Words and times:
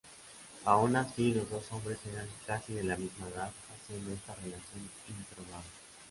Aun 0.65 0.95
así, 0.95 1.31
los 1.31 1.47
dos 1.51 1.71
hombres 1.71 1.99
eran 2.11 2.27
casi 2.47 2.73
la 2.81 2.97
misma 2.97 3.27
edad, 3.27 3.51
haciendo 3.71 4.11
esta 4.11 4.33
relación 4.33 4.89
improbable. 5.07 5.69